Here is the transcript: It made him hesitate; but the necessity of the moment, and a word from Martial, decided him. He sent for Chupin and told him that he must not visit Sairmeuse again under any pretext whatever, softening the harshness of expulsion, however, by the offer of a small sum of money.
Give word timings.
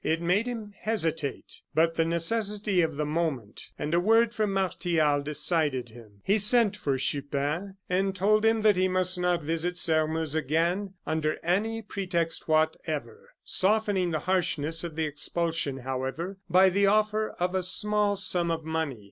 It 0.03 0.19
made 0.19 0.47
him 0.47 0.73
hesitate; 0.79 1.61
but 1.75 1.93
the 1.93 2.05
necessity 2.05 2.81
of 2.81 2.95
the 2.95 3.05
moment, 3.05 3.71
and 3.77 3.93
a 3.93 3.99
word 3.99 4.33
from 4.33 4.51
Martial, 4.51 5.21
decided 5.21 5.89
him. 5.89 6.21
He 6.23 6.39
sent 6.39 6.75
for 6.75 6.97
Chupin 6.97 7.75
and 7.87 8.15
told 8.15 8.43
him 8.43 8.61
that 8.63 8.75
he 8.77 8.87
must 8.87 9.19
not 9.19 9.43
visit 9.43 9.77
Sairmeuse 9.77 10.33
again 10.33 10.95
under 11.05 11.37
any 11.43 11.83
pretext 11.83 12.47
whatever, 12.47 13.29
softening 13.43 14.09
the 14.09 14.17
harshness 14.25 14.83
of 14.83 14.97
expulsion, 14.97 15.77
however, 15.77 16.39
by 16.49 16.69
the 16.69 16.87
offer 16.87 17.35
of 17.39 17.53
a 17.53 17.61
small 17.61 18.15
sum 18.15 18.49
of 18.49 18.63
money. 18.65 18.99